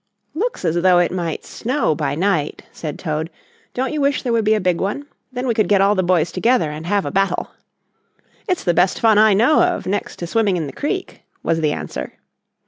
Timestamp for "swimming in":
10.25-10.65